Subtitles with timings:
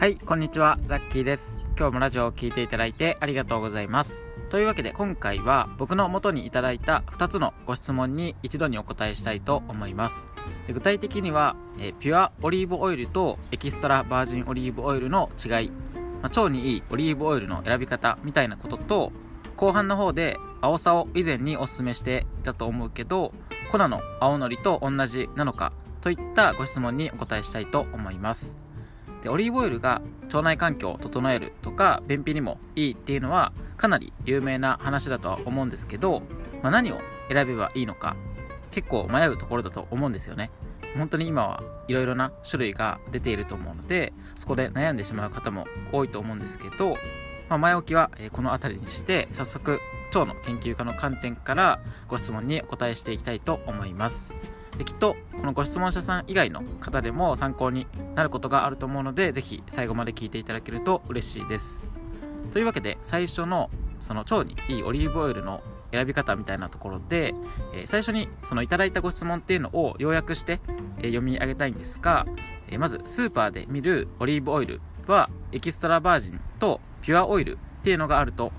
[0.00, 0.78] はいこんにちは。
[0.86, 1.58] ザッキーです。
[1.78, 4.24] 今日もラジオを聴いていただいてありがとうございます。
[4.48, 10.30] というわけで今回は僕の元にいただいた2つのご質問に一度にお答えしたいと思います。
[10.66, 15.70] で具体的には、えピュアオリーブオイルとエキストラバージンオリーブオイルの違い、
[16.22, 19.12] まあ、腸にいいオリーブオイルの選び方みたいなことと
[19.58, 23.34] 後半の方で青さを以前にお勧めしていたと思うけど
[23.70, 28.59] 粉の青のりと同じなのかといったご質問にお答えしたいと思います。
[29.22, 36.22] でオリーブオイルが腸内環境を整えるとか便秘にもいいっていうのはかなり有名な話だとは思うんですけど、
[36.62, 38.16] まあ、何を選べばいいのか
[38.70, 40.50] 結構迷うところだと思うんですよね。
[40.96, 46.96] 本当に今はいろいろな種類が出ていると思うのでそこで悩んでしまう方も多いと思うんですけど、
[47.48, 49.80] まあ、前置きはこの辺りにして早速
[50.12, 54.36] 腸の研究家の観点からご質問にお答えしていきたいと思います。
[54.84, 61.86] きっとこのご質問者さん以外の方でも参考になることがあると思うのでぜひ最後まで聞いていただけると嬉しいです。
[62.52, 67.34] というわけで最初のその腸にいいオリーブオイルの選び方みたいなところで、
[67.74, 70.60] え、最初にそのいただいたご質問っていうのを要約して、
[70.98, 72.26] え、読み上げたいんですが、
[72.68, 78.52] え、まずスーパーで見るオリーブオイルはエキストラバージンとピュアオイルっていうのがあると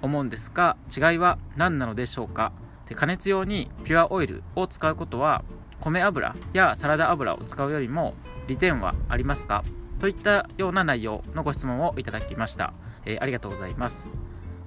[0.00, 2.52] 思うんですが違いは何なのでしょうか？
[2.86, 5.44] で加熱用にピュアオイルを使うことは
[5.80, 8.14] 米油やサラダ油を使うよりも
[8.46, 9.64] 利点はありますか？
[9.98, 12.72] といったような内容のご質問をいただきました、
[13.04, 14.10] えー、ありがとうございます。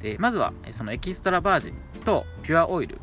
[0.02, 3.00] でまずはそのエキストラバージンとピュアオイル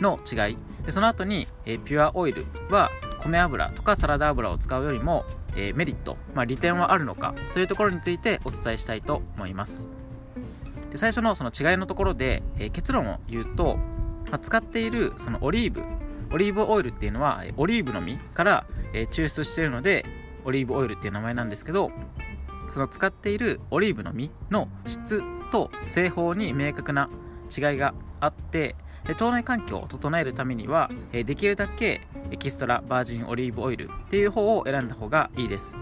[0.00, 0.56] の違い。
[0.84, 5.24] でその後に、えー、ピュアオイルは米油とかサラダ油を使うよりも、
[5.56, 7.34] えー、メリット、まあ、利点はあるのか？
[7.54, 9.88] というところについてお伝えしたいと思います。
[10.90, 13.76] で最初のその違いのところで、えー、結論を言うと、
[14.30, 15.82] まあ、使っているそのオリーブ
[16.32, 20.04] オリーブオイルっていうのはオリーブの実から、え、抽出しているので
[20.44, 21.90] オリーブオイルっていう名前なんですけど
[22.70, 27.08] その使っているオリーブの実の質と製法に明確な
[27.54, 28.76] 違いがあって
[29.08, 35.76] 腸内環境を整えるためにはできるだけエキストラバージンオリーブオイルっていう方を選んだ方がいいです。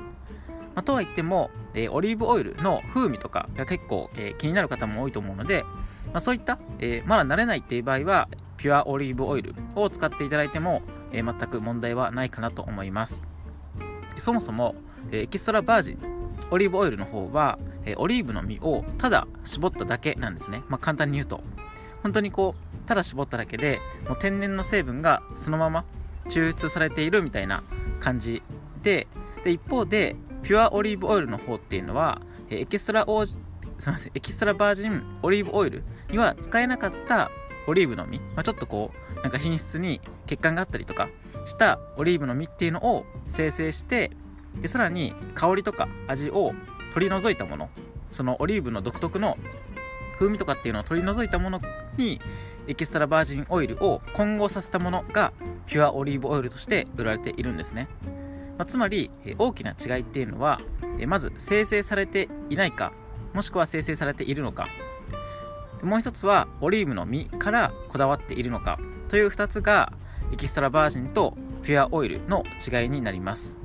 [0.81, 5.63] まあ、とは言っても、えー、オリーブオイルの風味とかが結構、えー、気になる方も多いと思うので、
[6.07, 10.81] まあ、そういった、えー、まだ慣れないっていう場合はピュアオリーブオイルを使っていただいても、
[11.13, 13.27] え全く問題はないかなと思います。
[14.17, 14.75] そもそも、
[15.13, 15.99] えエキストラバージン
[16.51, 21.43] オリーブオイルの方は、えオリーブの実をただ絞っただけなんですね、まあ、簡単に言うと。
[22.03, 25.85] 本当にこうただ絞っただけでもう天然の成分がそのまま
[26.31, 27.63] 抽出されているみたいな
[28.01, 28.43] 感じ
[28.83, 29.07] で
[29.45, 32.21] で一方でピュアオリーブオイルの方っていうのは
[32.51, 37.31] エキストラオすみませんエキストラバージンオリーブオイルには使えなかった
[37.67, 41.09] オリーブの実、まあ、ちょっとこうなんか品質に欠陥があったりとか
[41.47, 44.11] したオリーブの実っていうのを生成して
[44.61, 46.53] でさらに香りとか味を
[46.93, 47.71] 取り除いたもの。
[48.11, 49.39] そのオリーブの独特の
[50.19, 51.61] 風味とかっていうのを取り除いたもの
[51.97, 52.21] に
[52.67, 55.33] エキストラバージンオイルを混合させたものが
[55.67, 57.89] ピュアオリーブオイルとして売られているんですね。
[58.61, 60.61] まあ、つまり、大きな違いっていうのは、
[61.07, 62.93] まず生成されていないか
[63.33, 64.69] もしくは生成されているのか。
[65.83, 68.79] もう一つはオリーブの実からこだわっているのか。
[69.09, 69.95] という2つが
[70.31, 73.57] エキストラバージンとピュアオイルの違いになります。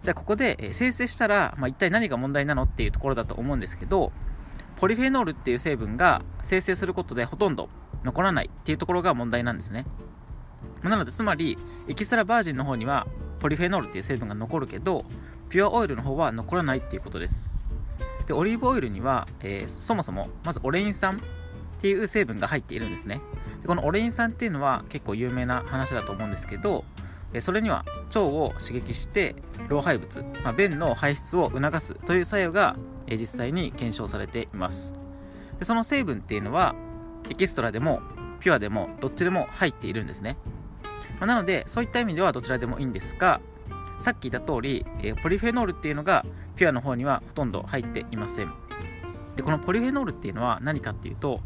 [0.00, 4.10] じゃあここで、生成したら、まあ、一体何が問題なのっていうところだと思うんですけど
[4.76, 7.68] ポリフェノールっていう成分が生成することでほとんど
[8.04, 9.84] 残らないっていうところが問題なんですね。
[10.82, 11.58] なのでつまり
[11.88, 13.06] エキストラバージンの方には
[13.42, 15.04] ポリフェノールっていう成分が残るけど
[15.48, 17.50] ピュアオイルの方は残らないっていうことです。
[18.28, 23.20] でオリーブオイルには、えー、そもそもまずオレイン酸っていう成分が入っているんですね。
[23.60, 26.84] でこのオレイン酸っていうのは結構有名な話だと思うんですけど
[27.40, 29.34] それには腸を刺激して
[29.68, 32.76] 老廃物、まあ、便の排出を促すという作用が
[33.10, 34.94] 実際に検証されています。
[35.58, 36.76] でその成分っていうのは
[37.28, 38.02] エキストラでも
[38.38, 40.36] ピュアでもどっちでも入っているんですね。
[41.22, 43.40] まあ、なのでそういった意味ではどちらでもいいんですが
[44.00, 46.26] さっき言った通り、えー、ポリフェノールっていうのが
[46.56, 48.52] ピュアの方にはほとんど入っていません。
[49.36, 51.40] でこのポリフェノールっていうのは何かっていうと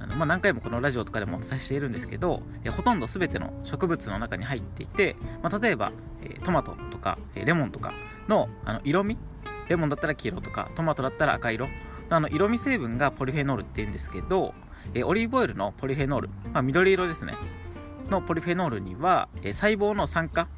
[0.00, 5.92] あの、まあ、何回もこのラジオとかでもお伝えしているんですけど、え、ほとんど全ての植物の中に入っていて、まあ、例えば、
[6.24, 7.92] え、トマトとか、えレモンとか
[8.28, 9.16] のあの色味
[9.68, 11.68] レモンだったら黄色とかトマトだったら赤色
[12.08, 14.54] あの色味成分がポリフェノールっていうんですけど、
[14.92, 17.34] えオリーブオイルのポリフェノール、まあ、緑色ですね。
[18.10, 20.48] のポリフェノールには、え細胞の酸化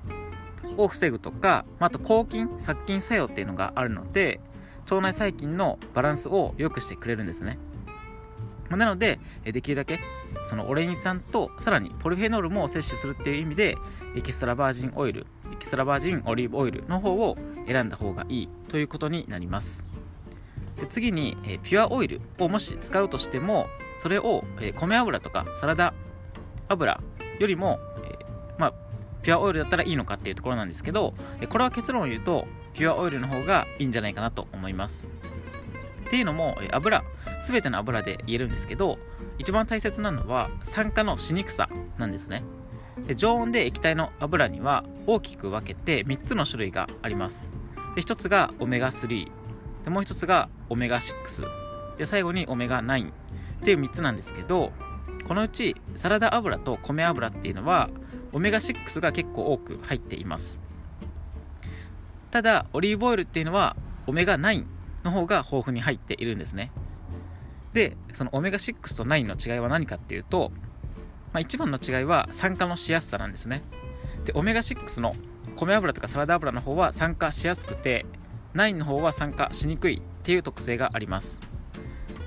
[0.77, 4.41] を防ぐとか、あと抗菌殺菌作用っていうのがあるので
[4.91, 7.59] 腸内細菌のバランスを良くしてくれるんですね。
[8.71, 10.01] なのでできるだけ
[10.47, 13.77] そのオレイン酸とさらにポリフェノールも摂取するっていう意味で
[14.17, 19.85] エキストラバージンオイルエキストラバージンオリーブオイルの方を選んだ方がいいということになります。
[20.81, 23.67] で次に、え、ピュアオイルをもし使うとしても
[23.99, 25.95] それを、え、米油とかサラダ
[26.69, 27.01] 油
[27.43, 28.25] よりも、え、
[28.59, 28.75] まあ
[29.23, 35.07] ピュアオイルだったらいいのかっていうところなんですけど、えこれは結論を言うとピュアオイルの方がいいんじゃないかなと思います。
[36.07, 37.03] っていうのも、え油
[37.41, 38.99] 全ての油で言えるんですけど
[39.39, 41.69] 一番大切なのは酸化のしにくさ
[41.99, 42.43] なんですね。
[43.07, 47.51] で常温で液体の油には大きく分けて3つの種類があります。
[47.95, 49.31] で1つがオメガ3
[49.85, 53.13] でもう1つがオメガ6で最後にオメガ9っ
[53.65, 54.73] ていう3つなんですけど
[55.25, 57.91] このうちサラダ油と米油っていうのは
[58.33, 60.61] オメガ6が結構多く入っています。
[62.31, 63.77] ただオリーブオイルっていうのは
[64.07, 64.65] オメガ9
[65.05, 66.73] の方が豊富に入っているんですね。
[67.75, 70.51] でそのオメガ6と9の違いは何かっていうと、
[71.33, 73.63] まあ、一番の違いは酸化のしやすさなんですね。
[74.25, 75.15] でオメガ6の
[75.57, 78.07] 米油とかサラダ油の方は酸化しやすくて
[78.55, 81.52] 9の方は酸化しにくいっていう特性があります。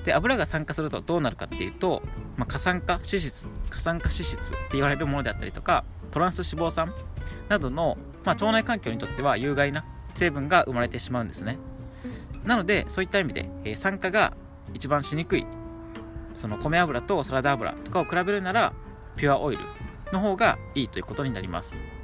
[0.06, 2.04] で油が酸化するとどうなるかっていうと、
[2.38, 6.94] まあ、過酸化脂質過酸化脂質って言われるものであったりとかトランス脂肪酸
[7.50, 11.58] などの、まあ、腸内環境にとっては有害な成分が生まれてしまうんですね。
[12.46, 14.34] なのでそういった意味で、えー、酸化が
[14.76, 15.48] 一番しにくい
[16.36, 18.74] その米油とサラダ油とかを比べるなら
[19.16, 19.64] ピュアオイル
[20.14, 21.95] の方がいいということになります。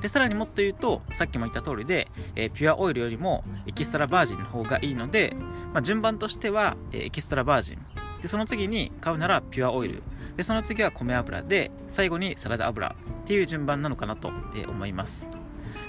[0.00, 5.34] でさらにもっと言うとさっきも言った通りで、えー、ピュアオイルよりもエキストラバージンの方がいいので、
[5.72, 7.78] まあ、順番としては、えー、エキストラバージン。
[8.22, 10.02] でその次に買うならピュアオイル。
[10.36, 12.94] でその次は米油で最後にサラダ油。
[13.28, 15.28] っていう順番なのかなと、えー、思います。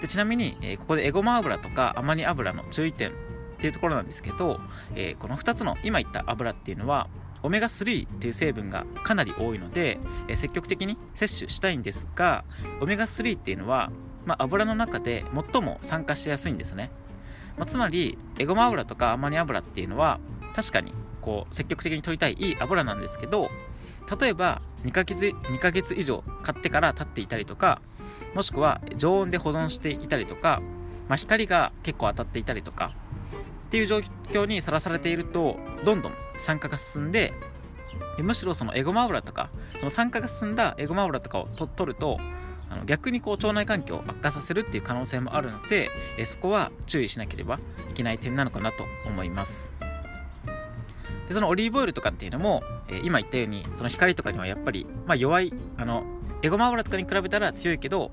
[0.01, 3.13] でちなみに、えここでエゴマ油とかアマニ油の注意点っ
[3.59, 4.59] ていうところなんですけど、
[4.93, 7.07] えこの2つの今言った油っていうのは
[7.43, 9.97] オメガ3っていう成分がかなり多いので、
[10.27, 12.43] え積極的に摂取したいんですが
[12.81, 13.91] オメガ3っていうのは、
[14.25, 16.91] まあ、油の中で最も酸化しやすいんですね、
[17.57, 20.19] まあ、つまりエゴマ油とかアマニ油っていうのは
[20.55, 23.49] 確かにこう積極的に取りたいいい油なんですけど
[24.19, 27.81] 例えば2ヶ月 ,2 ヶ月以上買ってから経っていたりとか
[28.33, 30.61] もしくは常温で保存していたりとか、
[31.07, 32.93] まあ、光が結構当たっていたりとか
[33.69, 33.99] っていう状
[34.31, 37.33] 況にさらされているとどんどん酸化が進んで
[38.17, 42.17] むしろそのエゴマ油とかその酸化が進んだエゴマ油とかをと取ると
[42.67, 47.59] あの逆にこう腸内環境を悪化させるっていう可能性もあるのでえそこは注意しなければ
[47.91, 49.71] いけない点なのかなと思います。
[51.27, 56.03] でそのオリーブオイルとかっていうのも、え今言ったようにその光とかにはやっぱり、まあ、弱いあの
[56.41, 58.11] エゴマ油とかに比べたら強いけど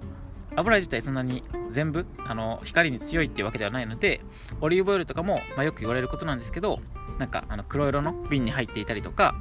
[0.56, 4.20] 油自体そんなに全部あの光に強いっていうわけではないので
[4.60, 6.80] オリーブオイルとかも、まあ、よく言われることなんですけど
[7.18, 9.34] なんかあの黒色の瓶に入っていたりとか、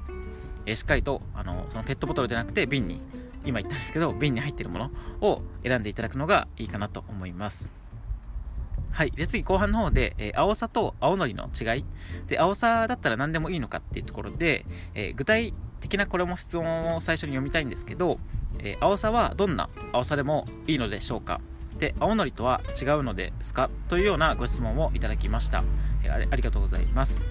[0.65, 3.01] え、しっかりとあのそのペットボトルじゃなくて瓶に
[3.45, 4.91] 今言ったんですけど瓶に入ってるもの
[5.21, 7.71] を選んでいただくのがいいかなと思います。
[8.91, 9.11] はい。
[9.11, 11.85] で次後半の方で、えー、青さと青のりの違い。
[12.27, 18.19] で青さだったら何でもいいのかっていうところで、えー、具体的なこれも質問を最初に読みたいんですけど、
[18.59, 21.41] えー、青さはどんな青さでもいいのでしょうか？
[21.77, 23.69] で青のりとは違うのですか？
[23.87, 25.63] というようなご質問をいただきました、
[26.03, 27.25] えー、ありがとうございます。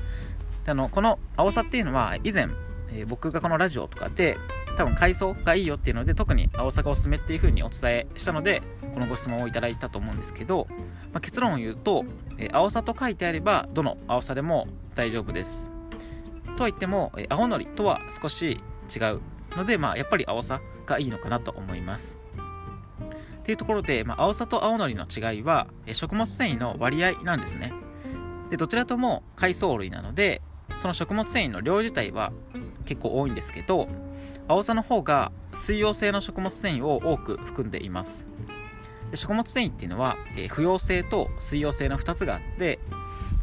[0.64, 2.48] であのこの青さっていうのは以前、
[2.92, 4.36] えー、僕がこのラジオとかで
[4.76, 8.62] 多分海藻がいいよっていうので特に青さがおすすめっていう風にお伝えしたので
[8.92, 10.66] このご質問をいただいたと思うんですけど、
[11.12, 12.04] まあ、結論を言うと、
[12.38, 15.70] えー、青さと書いてあればどの青さでも大丈夫です。
[16.56, 18.60] とは言っても、え、青のりとは少し
[18.94, 19.20] 違う。
[19.56, 22.18] ので、まあ、やっぱり青さがいいのかなと思います
[23.44, 27.74] っていうところで、まあ、青さと青のりの違いは、食物繊維の割合なんですね。
[28.48, 30.40] で、どちらとも海藻類なので、
[30.78, 32.32] その食物繊維の量自体は
[32.86, 33.86] 結構多いんですけど、
[34.48, 38.26] 青さの方が水溶性の食物繊維を多く含んでいます。
[39.10, 42.78] で食物繊維っていうのは、えー、不溶性と水溶性の2つがあって、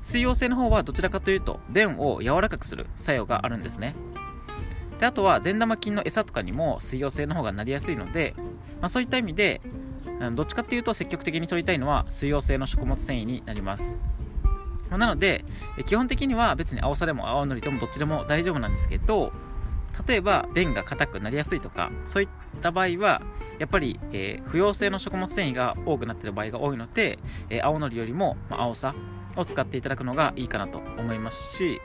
[0.01, 3.95] 水溶性の方はどちらかというと便を柔らかくする作用があるんですね。
[5.01, 8.35] であとは善玉菌の餌とかにも水溶性の方がなりやすいので、
[8.79, 9.59] まあ、そういった意味で
[10.35, 13.97] どっちかっていうと積極的に取りたいのは水溶性の食物繊維になります。
[14.89, 15.43] なので、
[15.85, 19.33] 基本的には別に青さでも青のりでもどっちでも大丈夫なんですけど、
[20.07, 22.29] 例えば便が硬くなりやすいとか、そういっ
[22.61, 23.21] た場合は、
[23.57, 27.17] やっぱり、えー、不溶性の食物繊維が多くなってる場合が多いので、
[27.49, 28.93] えー、青のりよりも、ま青さ
[29.35, 31.79] を使っていただくのがいいかなと思いますし、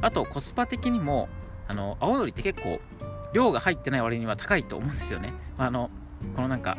[0.00, 1.28] あとコスパ的にも、
[1.68, 2.80] あの青のりって結構
[3.32, 5.32] 量が入ってない割には高いと思うんですよね。
[5.58, 5.90] まあの
[6.36, 6.78] このなんか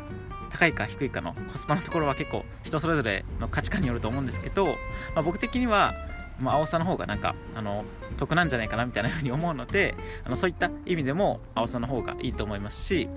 [0.50, 4.72] 高いか低いかのコスパのところは結構人それぞれの価値観によると思うんですけど、ま
[5.16, 5.92] あ、僕的には、
[6.40, 7.84] まあ、青さの方がなんかあの
[8.16, 13.08] 得なんじゃないかなみたいなふうに思うのであのそういった意味でも青さの方がいいと思いますし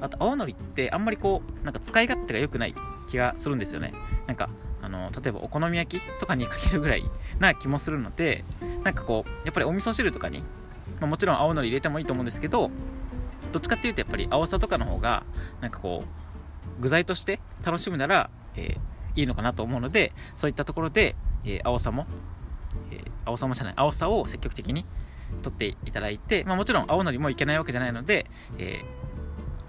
[0.00, 2.74] あと青のりってあんまりこうなんか使い勝手が良くない
[3.08, 3.92] 気がするんですよね
[4.26, 4.48] なんか
[4.82, 7.04] あの例えばお好み焼きとかにかけるぐらい
[7.40, 8.44] な気もするので
[8.84, 10.42] なんかこうやっぱりお味噌汁とかに、
[11.00, 12.70] まあ、もちろん青のり入れてもいいと思うんですけど
[13.52, 15.24] どっちかっていうとやっぱり青さとかの方が
[15.60, 22.06] なんかこう具材として楽しむなら、えー、いいのかなと思うのでそういったところで、えー、青さも、
[22.90, 24.84] えー、青さもじゃない青さを積極的に
[25.42, 28.26] 取っていただいて、まあ、もちろん青のりもいけないわけじゃないので、
[28.58, 28.84] え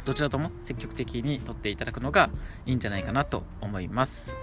[0.06, 2.30] どちらとも積極的に取っていただくのが
[2.68, 4.38] いいんじゃないかなと思います。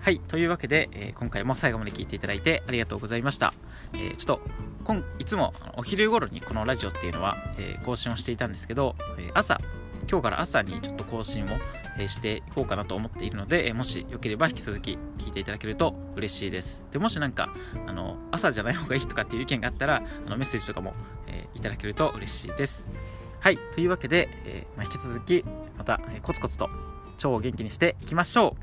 [0.00, 3.54] はいというわけで、え今回も最後まで聞いていただいてありがとうございました、
[3.94, 4.40] えちょっと
[4.84, 9.60] 今いつもお昼頃にこのラジオっていうのは、え更新をしていたんですけど、え朝
[10.10, 11.48] 今日から朝にちょっと更新を、
[11.98, 16.82] えしていこうかなと思っているので、えもしよければ引き続き聞いていただけると嬉しいです。
[16.90, 17.54] でもしなんか
[17.86, 20.94] あの朝じゃない方がいいとかっていう意見があったらあのメッセージとかも、
[21.26, 22.90] えいただけると嬉しいです。
[23.40, 25.44] はいというわけで、えまあ、引き続き
[25.78, 26.68] また、えコツコツと
[27.16, 28.56] 腸を元気にしていきましょ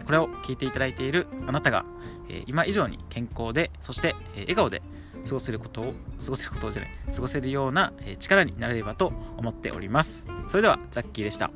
[0.00, 0.04] う。
[0.04, 1.86] これを聞いていただいているあなたが、
[2.28, 4.82] え今以上に健康でそして、笑顔で
[5.24, 11.50] 過ごせることを過ごせることじゃない過ごせるような力になれればと思っておりますそれではザッキーでした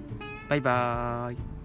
[0.49, 1.59] バイバーイ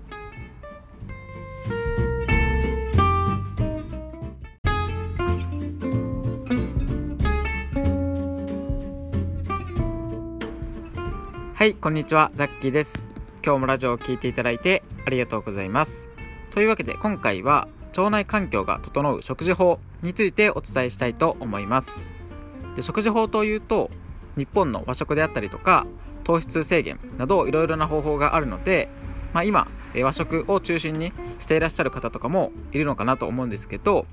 [11.63, 13.07] はい、こんにちは、ザッキーです。
[13.41, 16.09] 今日もラジオを聴いていただいてありがとうございます。
[16.51, 22.07] というわけで今回は腸内環境が整う食事法についてお伝えしたいと思います。
[22.75, 23.91] で食事法というと
[24.35, 25.85] 日本の和食であったりとか
[26.23, 28.89] 糖質制限などいろいろな方法があるので、
[29.33, 34.07] まあ、今和食を中心にしていらっしゃる方とかもいるのかなと思うんですけど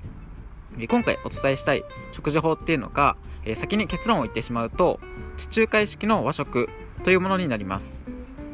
[0.89, 3.17] 今回お伝えしたい食事法っていうのが
[3.55, 4.99] 先に結論を言ってしまうと
[5.37, 6.69] 地中海式の和食
[7.03, 8.05] というものになります。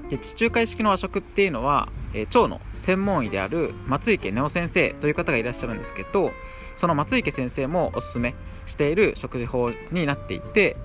[0.09, 6.31] で地中海式の和食っていうのはえー、腸の専門医である松池根夫先生という方がいらっしゃるんですけど
[6.77, 8.35] その松池先生もおすすめ
[8.65, 10.75] している食事法になっていて、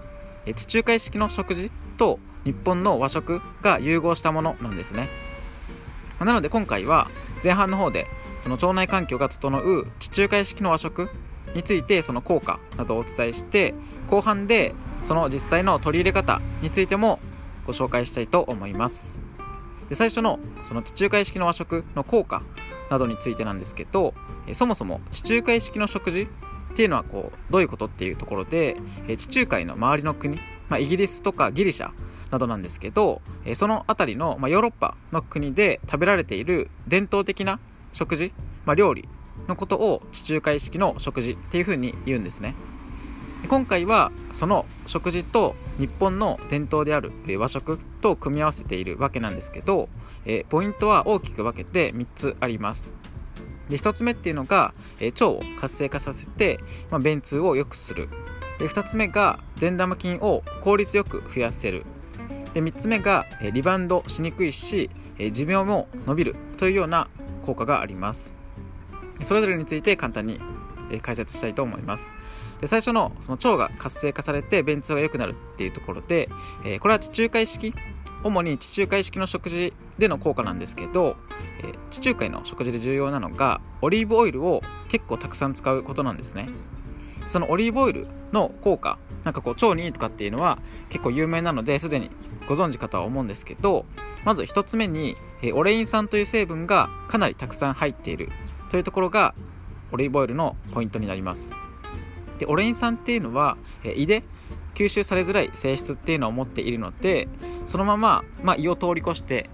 [0.47, 5.09] え地中海式の食事と日本の和食が融合したものなんですね。
[6.21, 7.09] なので今回は
[7.43, 8.07] 前半の方で
[8.41, 11.11] その腸内環境が整う地中海式の和食
[11.55, 13.75] についてその効果などをお伝えして
[14.09, 17.19] 後半でその実際の取り入れ方についても
[17.67, 19.21] ご紹介したいと思います。
[19.89, 22.43] で最初のその地中海式の和食の効果
[22.91, 24.15] などについてなんですけど
[24.53, 28.77] そもそも地中海式の食事っていうのはこうどういうことっていうところで
[29.17, 30.37] 地中海の周りの国、
[30.69, 31.91] まあ、イギリスとかギリシャ
[32.31, 33.21] などなんですけど
[33.55, 37.61] その辺りの、まあ、ヨーロッパの国で食べられている伝統的な
[37.93, 38.33] 食事、
[38.65, 39.07] まあ、料理
[39.49, 42.55] のことを地中海式の食事っていうふうに言うんですね。
[43.49, 49.89] 今回はその食事と日本の伝統である和食と組み合わせているわけなんですけど、
[50.25, 52.93] えポイントは大きく分けて3つあります。
[53.69, 58.09] で1つ目っていうのが、腸を活性化させて、まあ、便通を良くする。
[58.59, 61.85] で2つ目が善玉菌を効率よく増やせる。
[62.55, 64.91] で3つ目が、リバウンドしにくいし、
[65.33, 67.09] 寿命も伸びるというような
[67.45, 68.35] 効果があります。
[69.21, 70.41] それぞれについて簡単に
[71.01, 72.13] 解説したいと思います。
[72.63, 76.31] で最初のその腸が活性化されて便通が良くなるっていうところで、
[76.65, 77.75] えー、これは地中海式。
[78.25, 81.17] 主に地中海式の食事での効果なんですけど、
[81.61, 86.49] えー、地中海の食事で重要なのがオリーブオイルを結構たくさん使うことなんですね。
[87.27, 92.11] そのオリーブオイルの効果なんかこう腸にいいとかっていうのは結構有名なのですでに
[92.49, 93.87] ご存知かとは思うんですけど
[94.25, 98.31] まず1つ目に、えー、オレイン酸という成分がかなりたくさん入っている
[98.71, 99.35] というところが
[99.93, 101.53] オリーブオイルのポイントになります。
[102.39, 104.23] でオレイン酸っていうのは、胃で
[104.75, 107.29] 吸収されづらい性質っていうのを持っているので
[107.67, 109.51] そのまま、まあ、胃を通り越して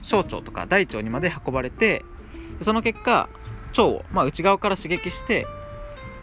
[0.00, 2.04] 小腸とか大腸にまで運ばれて
[2.60, 3.28] その結果
[3.70, 5.46] 腸を、まあ、内側から刺激して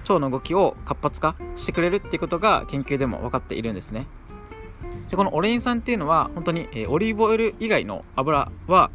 [0.02, 4.08] 腸の動きを活発化してくれるっていうことが研究でも分かっているんですね。
[5.10, 8.90] でこのオレイン酸っていうのは本当に、えー、オリーブオイル以外の油は、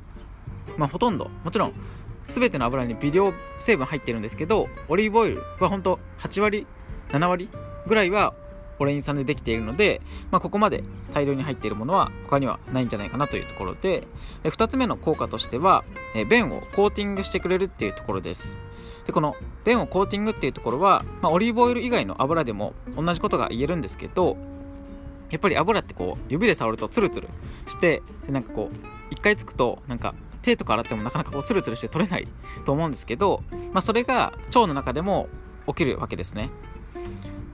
[0.77, 1.73] まあ、ほとんどもちろん
[2.25, 6.67] 全ての油に微量成分入ってるんですけどオリーブオイルは本当8割
[7.13, 7.49] 7割
[7.87, 8.35] ぐらいは
[8.79, 10.01] オレイン酸でできているので、
[10.31, 14.07] まあ、ここまで大量に入っているものは他にはないんじゃないかなというところで
[14.45, 15.85] 2つ目の効果としては
[16.29, 18.59] 便をコーティングしてくれるっていうところです。
[19.07, 24.37] でこの便をコーティングっていうところは、まあ、オリーブオイル以外の油でも同じことが言えるんですけど
[25.31, 27.29] やっぱり油ってこう指で触るとツルツル
[27.67, 28.77] してでなんかこう
[29.11, 32.29] 一回つくとなんか手とか洗ってもなかなかこうツルツルして取れない
[32.65, 33.43] と思うんですけど、
[33.73, 35.29] まあ、それが腸の中でも
[35.67, 36.51] 起きるわけですね。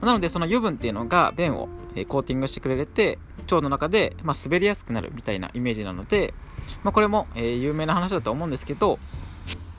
[0.01, 1.67] なのでその油分っていうのが便を
[2.07, 6.33] コーティングしてくれて腸の中で、ま滑りやすくなるみたいなイメージなので、
[6.83, 8.99] まあ、これも、え有名な話だと思うんですけど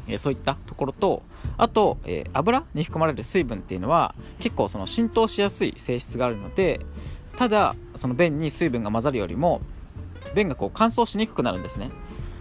[0.09, 1.23] えそういったところと
[1.57, 6.81] あと、え油に含まれる水分っていうのは結構その浸透しやすい性質があるので
[7.37, 9.61] ただその便に水分が混ざるよりも
[10.35, 11.91] 便がこう乾燥しにくくなるんですね。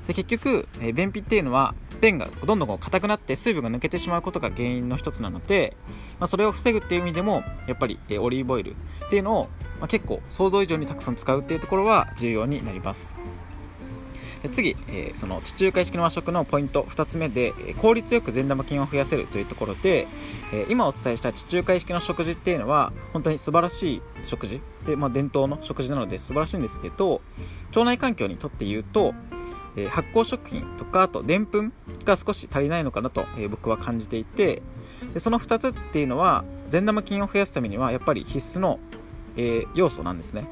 [0.08, 5.76] で結局、え便秘っていうのは便がどんどん硬くなって水分が抜けてしまうことが原因の一つなので、
[6.20, 8.76] まあ、それを防ぐっていう意味でもやっぱり、オリーブオイル
[9.06, 9.44] っていうのを、
[9.80, 13.18] まあ、結構想像以上にたくさん使うっていうところは重要になります。
[14.44, 20.08] で次、えー、その地中海式の和食のポイント2つ目で、効率よく善玉菌を増やせるというところで、
[20.54, 27.22] え今お伝えした地中海式の食事っていうのは本当に素晴らしい食事で、まあ、伝統の食事なので素晴らしいんですけど
[27.70, 29.14] 腸内環境にとって言うと
[29.76, 31.74] え、発酵食品とかあとでんぷん
[32.06, 34.62] が少し足りないのかなと、え、僕は感じていて
[35.14, 38.80] でその2つっていうのは善玉菌を増やすためにはやっぱり必須の、
[39.38, 40.48] え、要素なんですね。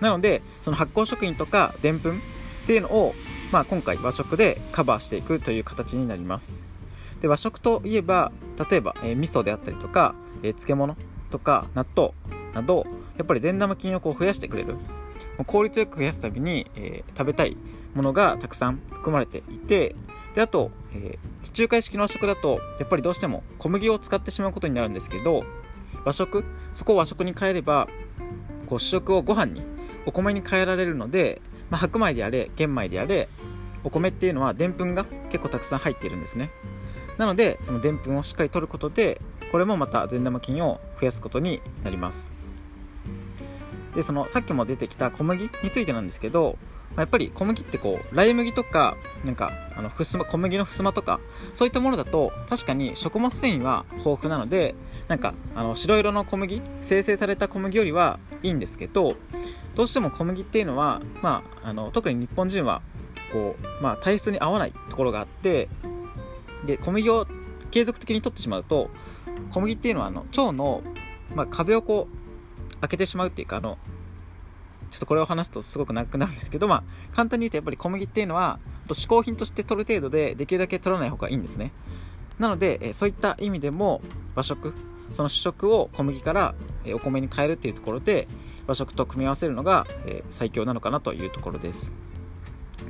[0.00, 2.20] なのでその発酵食品とかでんぷんっ
[2.66, 3.14] ていうのを、
[3.52, 6.62] まあ、今回和食でカバーしていくという形になります。
[7.20, 8.30] で和食といえば
[8.70, 10.96] 例えば、えー、味噌であったりとか、えー、漬物
[11.30, 12.10] とか納豆
[12.52, 14.76] などやっぱり善玉菌をこう増やしてくれる。
[15.44, 17.58] 効率よく増やすために、えー、食べたい
[17.96, 19.96] ものがたくさん含まれていて
[20.34, 25.44] であと、えー、地中海式の和食だとやっぱりどうしても小麦を使ってしまうことになるんですけど
[26.04, 27.88] 和食そこを和食に変えれば
[28.66, 29.62] こう主食をご飯に
[30.04, 33.28] お米に変えられるので、まあ、白米であれ玄米であれ
[33.82, 36.50] お米っていうのはでんぷんが結構たくさん入っているんですね。
[37.18, 42.32] なのでそのでんぷんをしっかりとることでこれもまた善玉菌を増やすことになります。
[43.94, 46.58] でそのさっきも出てきた小麦についてなんですけど
[46.96, 51.20] まやっぱり小麦ってこうライ麦とかなんかあのふすま小麦のふすまとか
[51.54, 54.74] そういったものだと確かに食物繊維は豊富なので
[55.08, 59.14] なんかあの白色の小麦生成された小麦よりはいいんですけど
[59.74, 62.80] どうしても小麦っていうのは、まあ、あの特に日本人は
[63.32, 65.68] こう、まあ、体質に合わないところがあって
[66.64, 67.26] で小麦を
[67.70, 68.90] 継続的に取ってしまうと
[69.50, 70.82] 小麦っていうのはあの腸の、
[71.34, 73.78] まあ、壁をこう開けてしまうっていうかあの
[74.96, 81.72] ちょっとこれを話すとすごく長くなるんですけど、まあ、簡単に言うとやっぱり小麦っていうのは嗜好品として取る程度でできるだけ取らない方がいいんですね。
[82.38, 84.00] なので、えそういった意味でも
[84.34, 84.72] 和食
[85.12, 86.54] その主食を小麦から、
[86.86, 88.26] えお米に変えるっていうところで
[88.66, 91.94] 和食と組み合わせるのが、え最強なのかなというところです。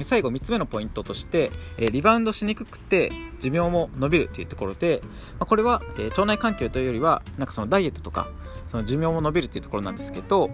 [0.05, 5.03] 最後3つ目のポイントとして、リバウンドしにくくて寿命も伸びるというところで、
[5.39, 8.29] これは、腸内環境というよりはなんかそのダイエットとか
[8.67, 10.51] その寿命も伸びるというところなんですけど、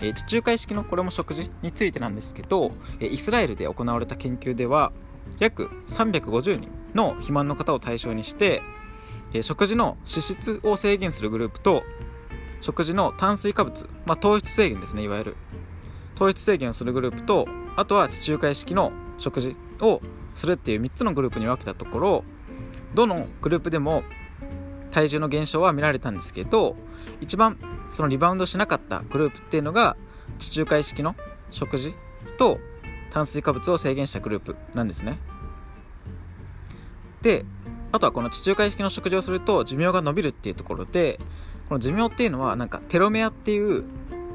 [0.00, 4.92] 地中海式のこれも食事についてなんですけど、イスラエルで行われた研究では
[5.38, 8.62] 約350人の肥満の方を対象にして、
[9.42, 11.82] 食事の脂質を制限するグループと
[12.60, 15.36] 食事の炭水化物、まあ、糖質制限ですねいわゆる。
[16.16, 20.00] 糖質制限をするグループとあとは地中海式の食事を
[20.34, 22.24] するっていう3つのグループに分けたところ
[22.94, 24.02] どのグループでも
[24.90, 26.76] 体重の減少は見られたんですけど
[27.20, 27.58] 一番
[27.90, 29.96] そのリバウンドしなかったグループっていうのが
[30.38, 31.14] 地中海式の
[31.50, 31.94] 食事
[32.38, 32.58] と
[33.10, 35.18] 炭水化物を制限したグループなんですね。
[37.22, 37.44] で
[37.92, 41.18] あとはこの地中海式の食事をすると寿命が伸びるっていうところで
[41.68, 43.84] この寿命っていうのはなんかテロメアっていう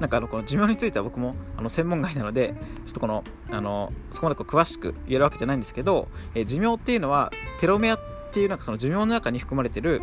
[0.01, 7.99] なんかあのこの寿命については僕もあの専門外なのでちょっとこのあのそこまでこう詳しく言えるわけじゃないんですけど、え寿命っていうのはテロメアっ
[8.33, 10.01] ていうなんかその寿命の中に含まれてる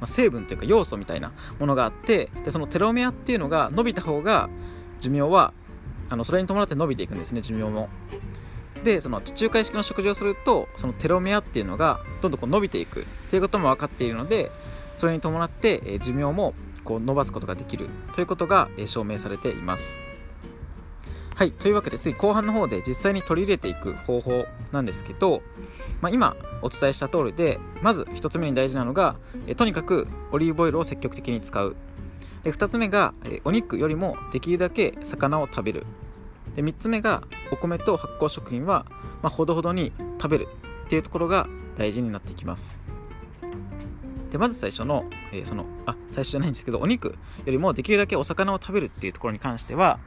[0.00, 4.48] ま成分というか要素みたいなものがあってでそのテロメアっていうのが伸びた方が
[5.00, 5.52] 寿命は
[6.08, 7.88] あのそれに伴って伸びていくんですね寿命も。
[8.84, 13.00] でその地中海式の食事をするとそのテロメアっていうのがどんどんこう伸びていく。
[13.00, 14.52] っていうことも分かっているので
[14.98, 16.54] それに伴って、え寿命も
[16.84, 19.98] こう伸ばすことができるということが、え証明されています。
[21.34, 25.42] はいというわけで次後半の方で実際に取り入れていく方法なんですけど、
[26.00, 29.16] まあ、今お伝えした通りでまず1つ目に大事なのが
[29.48, 31.74] えとにかくオリーブオイルを積極的に使う。
[32.44, 35.86] で2つ目がえお肉よりもできるだけ魚を食べる。
[36.54, 38.86] で3つ目がお米と発酵食品は、
[39.20, 40.48] まあ、ほどほどに食べる
[40.86, 42.78] っていうところが大事になってきます。
[44.34, 47.14] でまず最初の,、えー、そのあ最初じゃないんですけどお肉よ
[47.46, 50.00] りもできるだけお魚を食べるっていうところに関しては、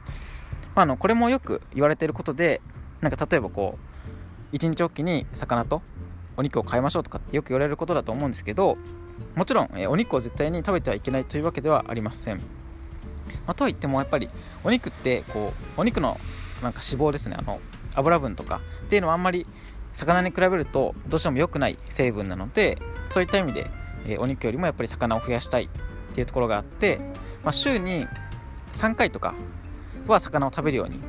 [0.74, 2.60] まあ、あのこれもよく言われていることで
[3.00, 3.78] なんか例えばこ
[4.52, 5.80] う1日おきに魚と
[6.36, 8.76] お肉を買いましょうとかってよく言われることだと思うんですけど
[9.34, 12.42] もちろん、えー、お肉を絶対に食べてはいけないというわけではありません、ま
[13.52, 14.28] あ、とはいってもやっぱり
[14.62, 16.20] お肉ってこうお肉の
[16.62, 17.36] なんか脂肪ですね。
[17.38, 17.60] あの
[17.94, 19.46] 油分とかっていうのはあんまり
[19.94, 22.78] 魚に比べるとどうしても良くない成分なので
[23.10, 23.70] そういった意味で、
[24.08, 26.98] えー、お肉よりもやっぱり魚を増やしたいっていうところがあって、
[27.44, 28.06] まあ、週に
[28.72, 29.34] 3回とか
[30.06, 31.00] は魚を食べるように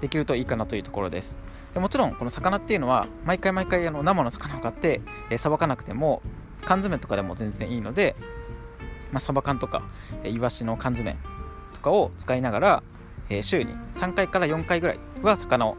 [0.00, 1.38] できるといいかなというところです。
[1.74, 5.00] でもちろんこの魚っていうのは毎回毎回あの生の魚を買って
[5.36, 6.22] さば、えー、かなくても
[6.64, 8.16] 缶詰とかでも全然いいので
[9.12, 9.82] まあ、サバ缶とか、
[10.24, 11.16] えイワシの缶詰
[11.74, 12.82] とかを使いながら、
[13.30, 15.76] えー、週に3回から4回ぐらいは魚を、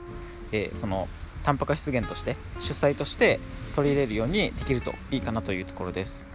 [0.52, 1.08] えー、その
[1.44, 3.39] タンパク質源として主菜として
[3.76, 6.29] 取り入れるようにできるといいかなというところです。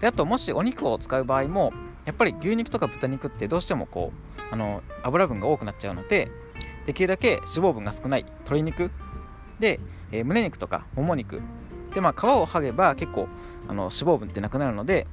[0.00, 1.72] であともしお肉を使う場合も
[2.04, 4.12] やっぱり牛肉とか豚肉ってどうしてもこ
[4.50, 6.30] うあの油分が多くなっちゃうので
[6.86, 8.90] できるだけ脂肪分が少ない鶏肉。
[9.60, 9.78] で、
[10.10, 11.42] えー、胸肉とかもも肉。
[11.94, 13.28] でまあ皮を剥げば結構
[13.68, 15.06] あの脂肪分ってなくなるので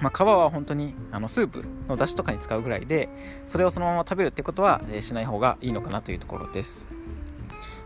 [0.00, 3.08] まあ、皮は本当にあのスープの出汁とかに使うぐらいで
[3.46, 6.86] それをそのまま食べるってことは、えー、しない方がいいのかなというところです。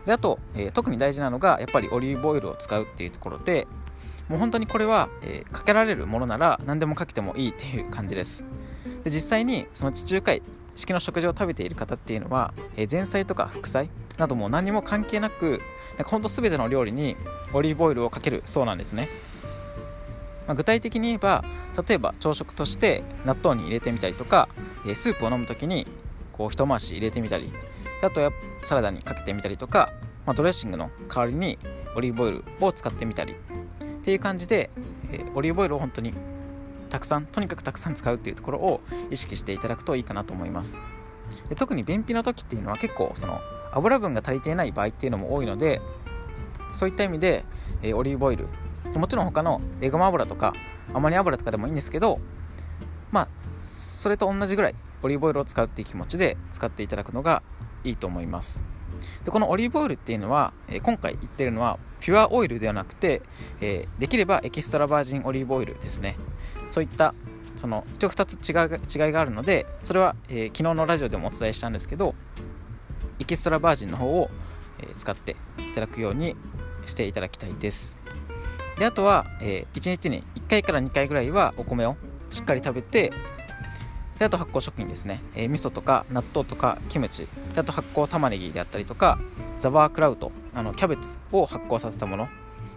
[0.05, 3.67] であと、えー、特に大事なのがやっぱりオリーブオイルを使うっていうところで
[4.29, 8.43] もう本当にこれは、えー、かけられるものなら何でもかけてもいいっていう感じです。
[9.03, 10.41] で実際にその地中海
[10.75, 15.59] 式の食事を食べている方っていうのは、え前菜とか副菜なども何も関係なく
[16.05, 17.15] 本当全ての料理に
[17.53, 19.09] オリーブオイルをかけるそうなんですね。
[20.47, 21.43] まあ、具体的に言えば
[21.87, 24.49] 例えば朝食として納豆に入れてみたりとか、
[24.85, 25.85] えー、スープを飲む時に
[26.33, 27.51] こう一回し入れてみたり
[28.01, 28.31] あとや
[28.63, 29.93] サラダにかけてみたりとか、
[30.25, 31.59] まあ、ドレッシングの代わりに
[31.95, 33.35] オリーブオイルを使ってみたり
[34.09, 34.71] っていう感じで、
[35.11, 36.15] えー、オリーブオイルを本当に
[36.89, 40.79] たくさんとにかくたくさん使うっていうところを意識していただくといいかなと思います。
[41.47, 43.39] で特に便秘の時っていうのは結構その
[43.71, 45.79] 油分が足りていない場合っていうのも多いので
[46.73, 47.45] そういった意味で、
[47.83, 48.47] えー、オリーブオイル
[48.95, 50.55] もちろん他のエゴマ油とか
[50.91, 52.19] アマニ油とかでもいいんですけど
[53.11, 57.43] まあそれと同じぐらいオリーブオイルを使うっていう気持ちで使っていただくのが
[57.83, 58.78] いいと思います。
[59.23, 63.21] でこのオリーブオイルっていうのは、え、今回言ってるのはピュアオイルではなくて、
[63.61, 66.15] え、できればエキストラバージンオリーブオイルですね。
[66.71, 67.13] そういった
[67.55, 72.15] その一応2つ違い違いがあるのでそれは、え、昨日のラジオでもお伝えしたんですけど
[73.19, 74.29] エキストラバージンの方を、
[74.79, 76.37] え使っていただくように
[76.85, 77.97] していただきたいです。
[78.79, 81.97] であとは、えー、1日に1回から2回ぐらいはお米を
[82.29, 83.11] しっかり食べて
[84.17, 87.27] であと発酵食品ですね、えー、味噌とか納豆とかキムチ
[87.59, 89.19] であと発酵玉ねぎであったりとか
[89.59, 92.29] ザワークラウトあのキャベツを発酵させたもの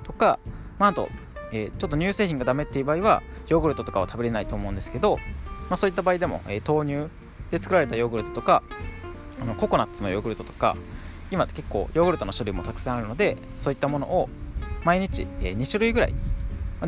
[0.03, 0.41] とか、
[0.79, 1.09] まあ、あと、
[1.53, 5.19] えー、ちょっと乳製品がダメっていう場合はヨーグルトとかは食べれないと思うんですけど、
[5.69, 7.11] まあ、そういった場合でも、えー、豆乳
[7.53, 8.65] で作られたヨーグルトとか
[9.41, 10.77] あのココナッツのヨーグルトとか
[11.31, 14.29] 今って結構ヨーグルトの種類もたくさんあるのでそういったものを
[14.85, 16.15] 毎日、え2種類ぐらい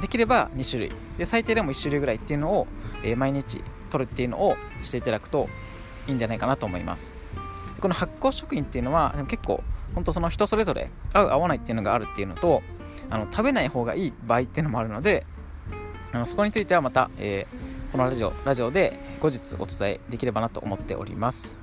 [0.01, 0.93] できれば2種類。
[1.17, 2.67] で最低でも1種類ぐらいっていうのを、
[3.05, 5.49] え毎日取るっていうのをしていただくと
[6.09, 7.24] いいんじゃないかなと思います。
[7.85, 9.63] この発酵食品っていうのは結構
[9.95, 12.63] 本当その人それぞれ合う合わないっていうのがあるっていうのと
[13.11, 15.27] あの食べない方がいい場合っていうのもあるので
[16.11, 21.59] あのそこについてはまた、えー、このラジオラジオで後日お伝えできればなと思っております。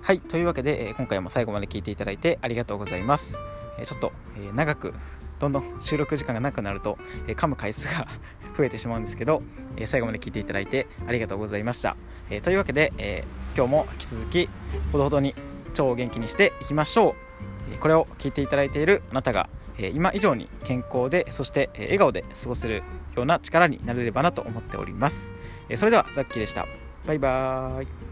[0.00, 3.38] はいというわけで、え今回も最後まで聞いていただいてありがとうございます。
[3.78, 4.94] えちょっと、え長く
[5.40, 8.06] どんどん収録時間が長くなると、え噛む回数が
[8.56, 9.42] 増えてしまうんですけど、
[9.76, 11.96] え最後まで聞いていただいてありがとうございました、
[12.28, 13.24] えというわけで、え
[13.56, 14.48] 今日も引き続き
[14.92, 15.34] ほどほどに
[15.74, 17.16] 超元気にしていきましょ
[17.74, 17.78] う。
[17.78, 19.48] これを聞いていただいているあなたが
[19.78, 22.82] 今以上に健康でそして笑顔で過ごせる
[23.14, 25.32] ような力になれればなと思っております。
[25.76, 26.66] それではザッキーでした。
[27.06, 28.09] バイバーイ。